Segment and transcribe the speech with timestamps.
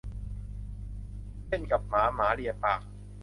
[1.47, 2.81] เล่นกับหมาหมาเลียปาก